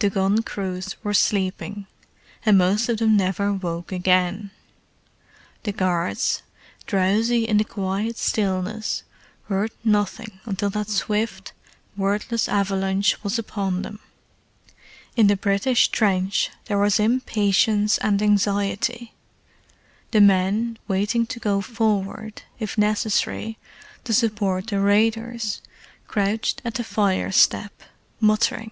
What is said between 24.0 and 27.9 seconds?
to support the raiders, crouched at the fire step,